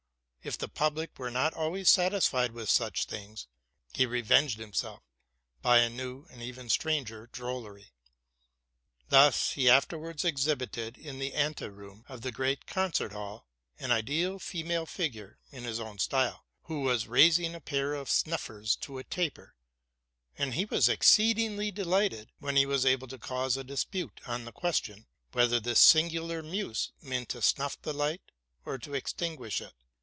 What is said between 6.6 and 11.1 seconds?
stranger drollery. Thus he afterwards exhibited,